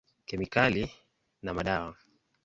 Kemikali 0.29 0.83
na 1.43 1.51
madawa. 1.53 1.93